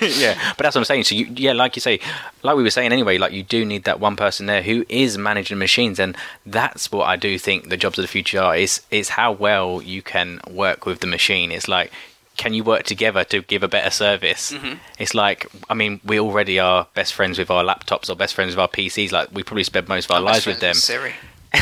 [0.00, 1.04] yeah, but that's what I'm saying.
[1.04, 2.00] So you, yeah, like you say,
[2.42, 5.16] like we were saying anyway, like you do need that one person there who is
[5.18, 8.56] managing machines, and that's what I do think the jobs of the future are.
[8.56, 11.50] Is is how well you can work with the machine.
[11.52, 11.90] It's like.
[12.36, 14.52] Can you work together to give a better service?
[14.52, 14.74] Mm-hmm.
[14.98, 18.54] It's like, I mean, we already are best friends with our laptops or best friends
[18.54, 19.12] with our PCs.
[19.12, 20.74] Like, we probably spend most of our lives with them.
[20.74, 21.14] friends Siri.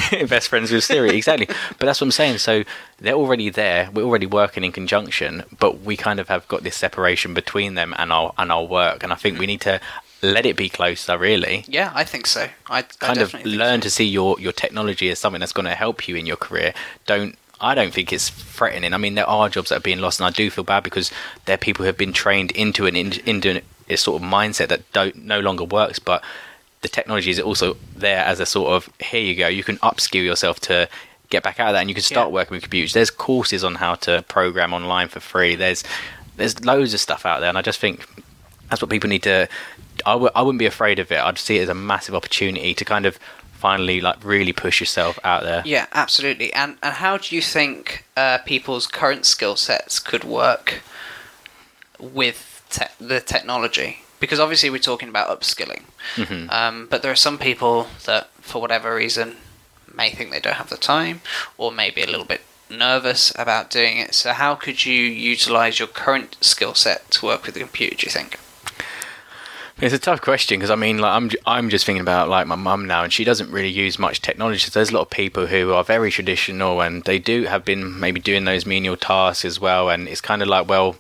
[0.27, 1.47] best friends with Siri, exactly.
[1.79, 2.39] but that's what I'm saying.
[2.39, 2.65] So
[2.99, 3.91] they're already there.
[3.93, 7.95] We're already working in conjunction, but we kind of have got this separation between them
[7.99, 9.03] and our and our work.
[9.03, 9.81] And I think we need to
[10.23, 11.19] let it be closer.
[11.19, 12.49] Really, Yeah, I think so.
[12.69, 13.85] I, I kind of definitely learn so.
[13.85, 16.75] to see your your technology as something that's going to help you in your career.
[17.07, 17.37] Don't.
[17.61, 18.93] I don't think it's threatening.
[18.93, 21.11] I mean, there are jobs that are being lost, and I do feel bad because
[21.45, 24.91] there are people who have been trained into an into a sort of mindset that
[24.93, 25.99] don't no longer works.
[25.99, 26.23] But
[26.83, 29.49] the technology is also there as a sort of here you go.
[29.49, 30.89] You can upskill yourself to
[31.31, 32.35] get back out of that, and you can start Yeah.
[32.35, 32.93] working with computers.
[32.93, 35.55] There's courses on how to program online for free.
[35.55, 35.85] There's
[36.37, 38.05] there's loads of stuff out there, and I just think
[38.69, 39.49] that's what people need to.
[40.05, 41.19] I w- I wouldn't be afraid of it.
[41.21, 43.19] I'd see it as a massive opportunity to kind of
[43.69, 45.63] finally like really push yourself out there.
[45.65, 46.53] Yeah, absolutely.
[46.53, 50.67] And and how do you think uh, people's current skill sets could work
[51.99, 54.01] with te- the technology?
[54.21, 55.83] because obviously we're talking about upskilling,
[56.17, 56.51] Mhm.
[56.51, 59.37] um, but there are some people that, for whatever reason,
[60.01, 61.21] may think they don't have the time,
[61.59, 64.15] or maybe a little bit nervous about doing it.
[64.15, 64.95] So, how could you
[65.35, 67.97] utilize your current skill set to work with the computer?
[67.97, 68.39] Do you think?
[69.81, 72.55] It's a tough question because I mean, like I'm, I'm just thinking about like my
[72.55, 74.61] mum now, and she doesn't really use much technology.
[74.61, 77.99] So there's a lot of people who are very traditional, and they do have been
[77.99, 79.91] maybe doing those menial tasks as well.
[79.91, 80.97] And it's kind of like, well,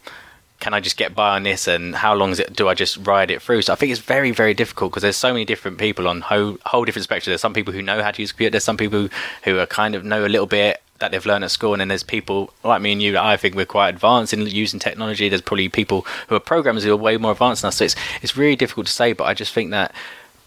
[0.58, 1.68] can I just get by on this?
[1.68, 2.56] And how long is it?
[2.56, 3.62] Do I just ride it through?
[3.62, 6.58] So I think it's very, very difficult because there's so many different people on whole,
[6.66, 7.30] whole different spectrum.
[7.30, 8.50] There's some people who know how to use a computer.
[8.50, 9.08] There's some people
[9.44, 11.88] who are kind of know a little bit that they've learned at school, and then
[11.88, 13.12] there's people like me and you.
[13.12, 15.28] that I think we're quite advanced in using technology.
[15.28, 17.76] There's probably people who are programmers who are way more advanced than us.
[17.76, 19.12] So it's it's really difficult to say.
[19.12, 19.92] But I just think that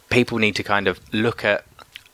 [0.10, 1.66] people need to kind of look at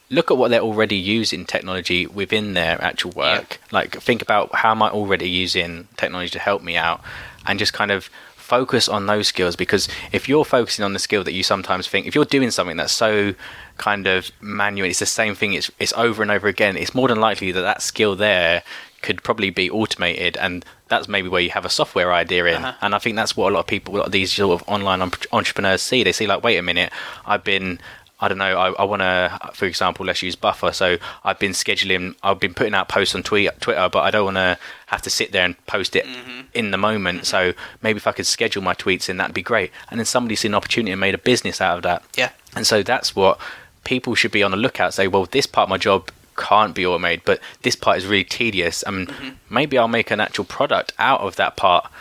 [0.10, 3.60] look at what they're already using technology within their actual work.
[3.72, 7.02] Like think about how am I already using technology to help me out,
[7.46, 8.10] and just kind of
[8.43, 12.06] focus on those skills because if you're focusing on the skill that you sometimes think
[12.06, 13.34] if you're doing something that's so
[13.77, 17.08] kind of manual it's the same thing it's it's over and over again it's more
[17.08, 18.62] than likely that that skill there
[19.01, 22.73] could probably be automated and that's maybe where you have a software idea in Uh-huh.
[22.82, 24.67] and i think that's what a lot of people a lot of these sort of
[24.67, 25.01] online
[25.32, 26.91] entrepreneurs see they see like wait a minute
[27.25, 27.79] i've been
[28.23, 28.57] I don't know.
[28.57, 30.71] I, I want to, for example, let's use Buffer.
[30.71, 34.23] So I've been scheduling, I've been putting out posts on tweet, Twitter, but I don't
[34.23, 36.41] want to have to sit there and post it mm-hmm.
[36.53, 37.25] in the moment.
[37.25, 39.71] So maybe if I could schedule my tweets in, that'd be great.
[39.91, 42.03] And then somebody's seen an opportunity and made a business out of that.
[42.15, 42.29] Yeah.
[42.55, 43.39] And so that's what
[43.83, 44.93] people should be on the lookout.
[44.93, 48.23] Say, well, this part of my job can't be automated, but this part is really
[48.23, 49.29] tedious, and mm-hmm.
[49.49, 51.91] maybe I'll make an actual product out of that part.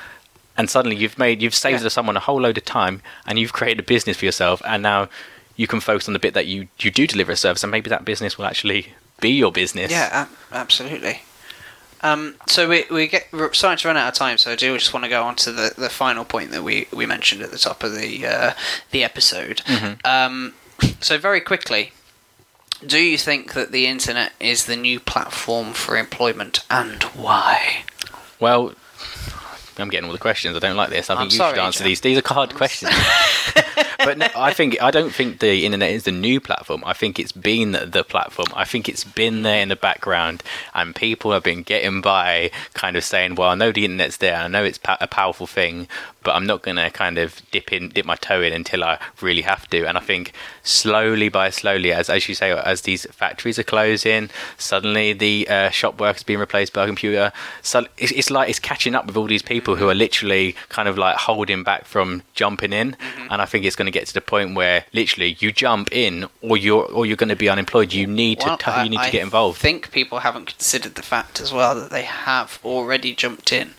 [0.56, 1.88] And suddenly you've made, you've saved Yeah.
[1.88, 4.62] someone a whole load of time, and you've created a business for yourself.
[4.64, 5.08] And now
[5.56, 7.90] you can focus on the bit that you you do deliver a service, and maybe
[7.90, 9.90] that business will actually be your business.
[9.90, 11.22] Yeah, ab- absolutely.
[12.00, 14.76] Um, so we we get we're starting to run out of time, so I do
[14.76, 17.52] just want to go on to the, the final point that we, we mentioned at
[17.52, 18.52] the top of the uh,
[18.90, 19.62] the episode.
[20.04, 20.54] Um,
[21.00, 21.92] so very quickly,
[22.84, 27.84] do you think that the internet is the new platform for employment, and why?
[28.40, 28.74] Well,
[29.82, 30.56] I'm getting all the questions.
[30.56, 31.10] I don't like this.
[31.10, 32.00] I I'm think you sorry, should answer these.
[32.00, 32.92] These are hard questions.
[33.98, 36.82] but no, I think I don't think the internet is the new platform.
[36.84, 38.48] I think it's been the, the platform.
[38.54, 40.42] I think it's been there in the background,
[40.74, 44.36] and people have been getting by, kind of saying, "Well, I know the internet's there.
[44.36, 45.88] I know it's pa- a powerful thing,
[46.22, 48.98] but I'm not going to kind of dip in, dip my toe in until I
[49.20, 53.06] really have to." And I think slowly by slowly, as as you say, as these
[53.06, 57.32] factories are closing, suddenly the uh, shop work is being replaced by a computer.
[57.62, 60.88] So it's, it's like it's catching up with all these people who are literally kind
[60.88, 62.96] of like holding back from jumping in.
[63.30, 66.26] And I think it's going to get to the point where literally you jump in,
[66.40, 67.92] or you're or you're going to be unemployed.
[67.92, 69.58] You need to Well, you need I to get involved.
[69.58, 73.74] think people haven't considered the fact as well that they have already jumped in.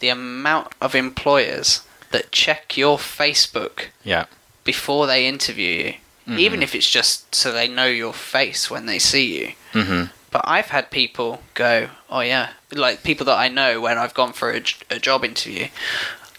[0.00, 4.26] The amount of employers that check your Facebook yeah.
[4.64, 5.94] before they interview you,
[6.28, 9.52] even if it's just so they know your face when they see you.
[9.72, 14.12] hmm But I've had people go, "Oh yeah," like people that I know when I've
[14.14, 15.68] gone for a job interview.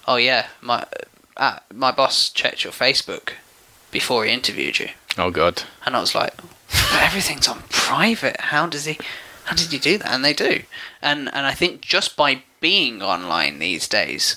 [0.07, 0.85] Oh yeah, my
[1.37, 3.31] uh, my boss checked your Facebook
[3.91, 5.63] before he interviewed you, Oh God.
[5.85, 8.39] and I was like, "But everything's on private.
[8.53, 8.99] How does he?
[9.45, 10.63] How did you do that?" And they do,
[11.01, 14.35] and and I think just by being online these days,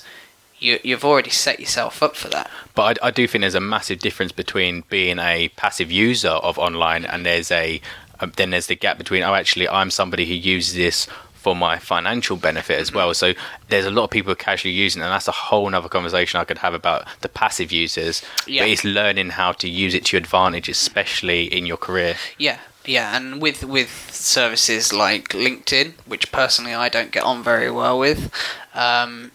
[0.63, 2.49] you you've already set yourself up for that.
[2.73, 6.57] But I, I do think there's a massive difference between being a passive user of
[6.57, 7.81] online and there's a
[8.19, 11.77] um, then there's the gap between oh actually I'm somebody who uses this for my
[11.77, 13.13] financial benefit as well.
[13.13, 13.33] So
[13.67, 16.45] there's a lot of people casually using it, and that's a whole other conversation I
[16.45, 18.23] could have about the passive users.
[18.47, 18.63] Yeah.
[18.63, 22.15] But it's learning how to use it to your advantage, especially in your career.
[22.37, 27.69] Yeah, yeah, and with with services like LinkedIn, which personally I don't get on very
[27.69, 28.31] well with,
[28.73, 29.31] um,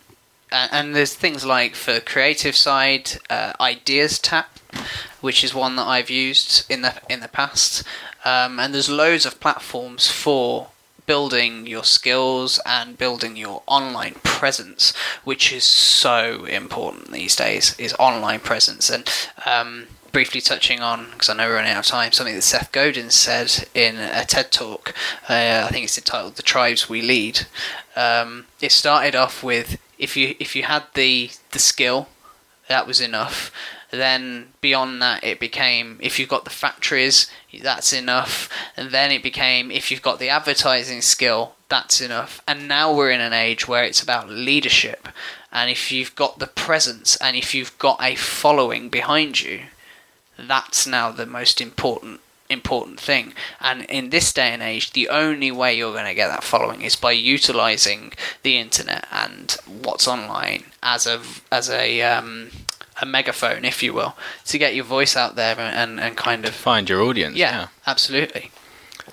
[0.51, 4.59] and, there's things like for creative side, uh, Ideas Tap,
[5.21, 7.85] which is one that I've used in the in the past,
[8.25, 10.69] um, and there's loads of platforms for
[11.07, 17.95] building your skills and building your online presence, which is so important these days, is
[17.99, 18.91] online presence.
[18.91, 19.11] And
[19.47, 22.73] um, briefly touching on, because I know we're running out of time, something that Seth
[22.73, 24.95] Godin said in a TED talk,
[25.29, 27.47] uh, I think it's entitled "The Tribes We Lead."
[27.97, 32.09] Um, it started off with if you if you had the the skill,
[32.69, 33.53] that was enough.
[33.91, 37.31] Then beyond that, it became if you've got the factories,
[37.63, 38.51] that's enough.
[38.77, 42.43] And then it became if you've got the advertising skill, that's enough.
[42.47, 45.09] And now we're in an age where it's about leadership.
[45.51, 49.63] And if you've got the presence and if you've got a following behind you,
[50.39, 53.35] that's now the most important important thing.
[53.61, 56.83] And in this day and age, the only way you're going to get that following
[56.83, 61.21] is by utilizing the internet and what's online as a
[61.53, 62.51] as a um,
[63.01, 66.53] a megaphone, if you will, to get your voice out there and, and, kind of
[66.53, 67.37] Find your audience.
[67.37, 67.69] yeah, yeah.
[67.87, 68.51] absolutely.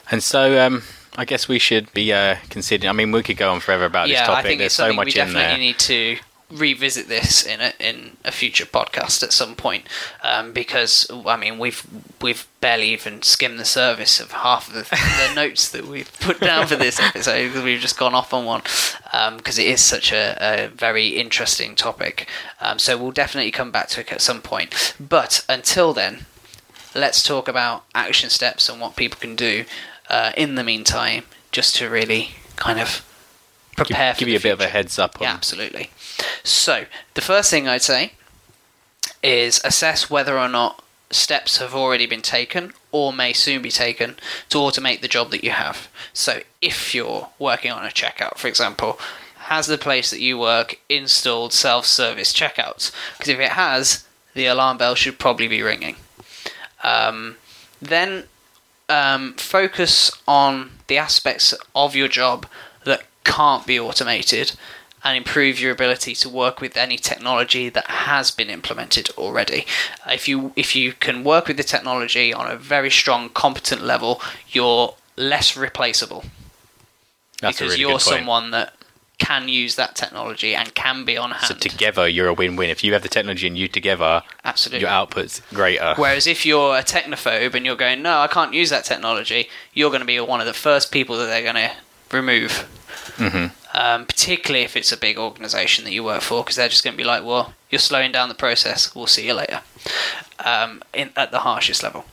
[0.10, 0.82] And so, um,
[1.15, 2.89] I guess we should be uh, considering.
[2.89, 4.58] I mean, we could go on forever about yeah, this topic.
[4.58, 5.58] There's so much we in definitely there.
[5.58, 6.17] need to
[6.51, 9.84] revisit this in a in a future podcast at some point
[10.23, 11.86] um, because I mean we've
[12.21, 16.39] we've barely even skimmed the surface of half of the, the notes that we've put
[16.39, 18.62] down for this episode because we've just gone off on one
[19.38, 22.27] because it is such a, a very interesting topic.
[22.60, 24.95] Um, so we'll definitely come back to it at some point.
[24.99, 26.25] But until then,
[26.93, 29.65] let's talk about action steps and what people can do
[30.10, 33.05] uh, in the meantime, just to really kind of
[33.75, 35.23] prepare give for give you a bit of a heads up on.
[35.23, 35.89] Yeah, absolutely.
[36.43, 38.13] So, the first thing I'd say
[39.23, 44.15] is assess whether or not steps have already been taken or may soon be taken
[44.49, 45.89] to automate the job that you have.
[46.13, 48.99] So, if you're working on a checkout, for example,
[49.45, 52.91] has the place that you work installed self service checkouts?
[53.13, 55.95] Because if it has, the alarm bell should probably be ringing.
[56.84, 57.38] Um,
[57.82, 58.25] then
[58.89, 62.45] um, focus on the aspects of your job
[62.86, 64.54] that can't be automated
[65.06, 69.65] and improve your ability to work with any technology that has been implemented already.
[70.10, 74.20] If you if you can work with the technology on a very strong competent level,
[74.50, 76.26] you're less replaceable
[77.39, 78.74] That's because really you're someone that
[79.18, 81.46] can use that technology and can be on hand.
[81.46, 82.70] So together, you're a win-win.
[82.70, 84.82] If you have the technology and you together, Absolutely.
[84.82, 85.94] your output's greater.
[85.96, 89.89] Whereas if you're a technophobe and you're going, no, I can't use that technology, you're
[89.89, 91.72] going to be one of the first people that they're going to
[92.12, 92.68] remove.
[93.18, 93.52] Mhm.
[93.77, 96.93] Um, particularly if it's a big organisation that you work for, because they're just going
[96.93, 98.95] to be like, well, you're slowing down the process.
[98.95, 99.59] We'll see you later.
[100.39, 102.05] Um, in, at the harshest level.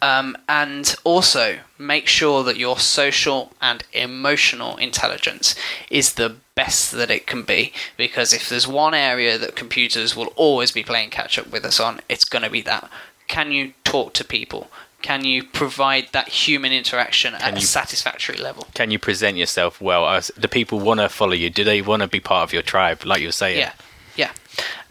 [0.00, 5.54] Um, and also make sure that your social and emotional intelligence
[5.90, 10.32] is the best that it can be because if there's one area that computers will
[10.36, 12.88] always be playing catch up with us on it's going to be that
[13.26, 14.68] can you talk to people
[15.04, 20.08] can you provide that human interaction at a satisfactory level Can you present yourself well?
[20.08, 21.50] As the people want to follow you?
[21.50, 23.58] Do they want to be part of your tribe, like you were saying?
[23.58, 23.72] Yeah,
[24.16, 24.32] yeah.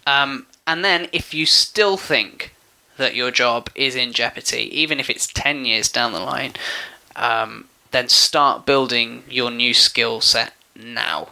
[0.05, 2.53] Um, and then if you still think
[2.97, 6.53] that your job is in jeopardy, even if it's 10 years down the line,
[7.15, 11.29] um, then start building your new skill set now.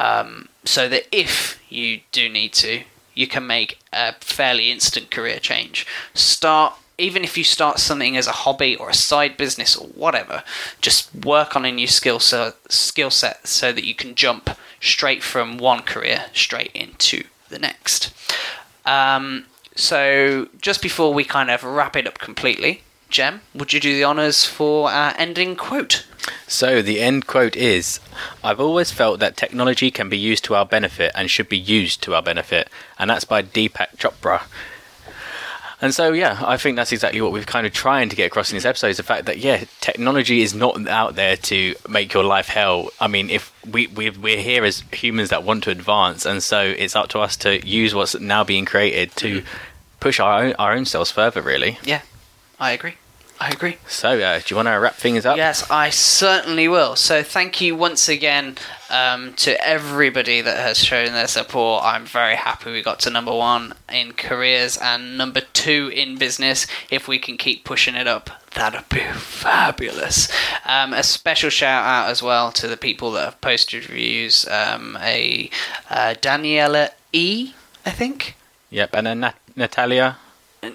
[0.00, 2.82] Um, so that if you do need to,
[3.14, 5.86] you can make a fairly instant career change.
[6.12, 10.42] Start, even if you start something as a hobby or a side business or whatever,
[10.80, 15.22] just work on a new skill set, skill set so that you can jump straight
[15.22, 18.12] from one career straight into the next.
[18.86, 23.94] Um, so, just before we kind of wrap it up completely, Cem, would you do
[23.94, 26.04] the honours for our ending quote?
[26.46, 28.00] So the end quote is
[28.42, 32.02] I've always felt that technology can be used to our benefit and should be used
[32.02, 32.68] to our benefit.
[32.98, 34.42] And that's by Deepak Chopra.
[35.80, 38.50] And so, yeah, I think that's exactly what we're kind of trying to get across
[38.50, 42.12] in this episode is the fact that, yeah, technology is not out there to make
[42.14, 42.90] your life hell.
[43.00, 46.60] I mean, if we, we, we're here as humans that want to advance, and so
[46.62, 49.48] it's up to us to use what's now being created to mm-hmm.
[50.00, 51.78] push our own, our own selves further, really.
[51.84, 52.02] Yeah,
[52.58, 52.94] I agree.
[53.44, 53.76] I agree.
[53.86, 55.36] So, uh, do you want to wrap things up?
[55.36, 56.96] Yes, I certainly will.
[56.96, 58.56] So, thank you once again
[58.88, 61.84] um, to everybody that has shown their support.
[61.84, 66.66] I'm very happy we got to number one in careers and number two in business.
[66.90, 70.32] If we can keep pushing it up, that'd be fabulous.
[70.64, 74.48] Um, a special shout out as well to the people that have posted reviews.
[74.48, 75.50] Um, a
[75.90, 77.52] uh, Daniela E,
[77.84, 78.36] I think.
[78.70, 78.90] Yep.
[78.94, 80.16] And then Nat- Natalia.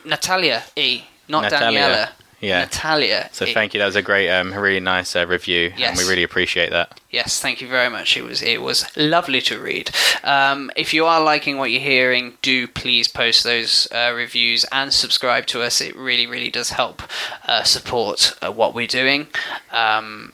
[0.06, 2.10] Natalia E, not Natalia, Daniela.
[2.42, 2.60] Yeah.
[2.62, 3.30] Natalia.
[3.34, 3.54] So E.
[3.54, 3.80] thank you.
[3.80, 5.90] That was a great, um, really nice uh, review, Yes.
[5.90, 7.00] and we really appreciate that.
[7.12, 8.16] Yes, thank you very much.
[8.16, 9.92] It was it was lovely to read.
[10.24, 14.94] Um, if you are liking what you're hearing, do please post those uh, reviews and
[14.94, 15.82] subscribe to us.
[15.82, 17.02] It really really does help
[17.48, 19.28] uh, support uh, what we're doing.
[19.72, 20.34] Um,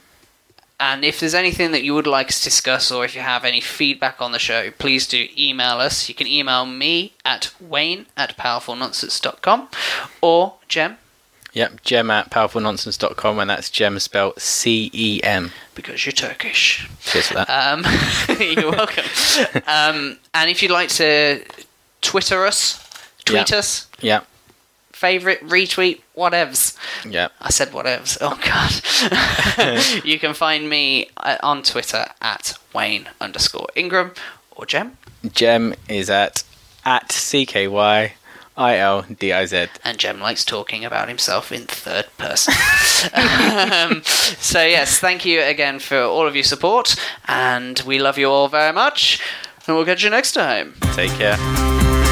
[0.77, 3.45] and if there's anything that you would like us to discuss, or if you have
[3.45, 6.09] any feedback on the show, please do email us.
[6.09, 9.69] You can email me at wayne at powerfulnonsense.com
[10.21, 10.97] or Cem,
[11.55, 11.79] Yep.
[11.85, 15.51] Cem at powerfulnonsense.com, and that's Cem spelled C E M.
[15.73, 16.87] because you're Turkish.
[17.01, 17.49] Cheers for that.
[17.49, 17.85] Um,
[18.39, 19.05] you're welcome.
[19.65, 21.41] Um, and if you'd like to
[22.01, 22.77] Twitter us,
[23.23, 23.57] tweet Yeah.
[23.57, 24.27] us, yep.
[24.91, 26.77] favorite, retweet, whatevs.
[27.09, 27.31] Yep.
[27.41, 28.17] I said whatevs.
[28.21, 30.03] Oh god.
[30.05, 34.11] you can find me uh, on Twitter at Wayne underscore Ingram
[34.51, 34.97] or Cem.
[35.33, 36.43] Cem is at
[36.83, 38.13] at C K Y
[38.57, 39.67] I L D I Z.
[39.83, 42.53] And Cem likes talking about himself in third person.
[43.13, 46.95] um, so yes, thank you again for all of your support,
[47.27, 49.21] and we love you all very much.
[49.67, 50.75] And we'll catch you next time.
[50.93, 52.04] Take care.